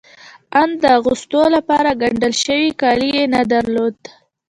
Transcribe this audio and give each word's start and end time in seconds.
آن 0.59 0.69
د 0.81 0.83
اغوستو 0.97 1.41
لپاره 1.55 1.89
ګنډل 2.01 2.33
شوي 2.45 2.69
کالي 2.81 3.09
يې 3.17 3.25
نه 3.33 3.41
درلودل. 3.51 4.05